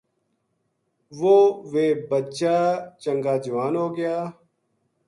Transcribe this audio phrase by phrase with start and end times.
[1.19, 1.35] وہ
[1.71, 2.55] ویہ بچا
[3.01, 4.17] چنگا جوان ہو گیا